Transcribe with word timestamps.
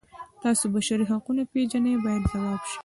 تاسو 0.43 0.63
بشري 0.73 1.03
حقونه 1.11 1.43
پیژنئ 1.51 1.95
باید 2.03 2.23
ځواب 2.31 2.61
شي. 2.69 2.77